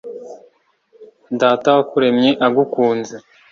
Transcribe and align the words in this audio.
data 1.39 1.67
wakuremye 1.75 2.29
agukunze 2.47 3.15